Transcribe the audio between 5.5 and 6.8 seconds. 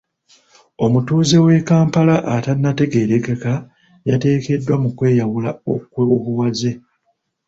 okw'obuwaze.